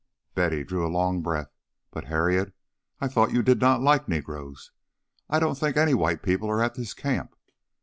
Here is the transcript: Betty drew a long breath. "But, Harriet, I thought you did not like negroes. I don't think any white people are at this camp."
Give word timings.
Betty 0.33 0.63
drew 0.63 0.83
a 0.83 0.89
long 0.89 1.21
breath. 1.21 1.51
"But, 1.91 2.05
Harriet, 2.05 2.53
I 2.99 3.07
thought 3.07 3.31
you 3.33 3.43
did 3.43 3.61
not 3.61 3.81
like 3.83 4.09
negroes. 4.09 4.71
I 5.29 5.37
don't 5.37 5.59
think 5.59 5.77
any 5.77 5.93
white 5.93 6.23
people 6.23 6.49
are 6.49 6.63
at 6.63 6.73
this 6.73 6.95
camp." 6.95 7.35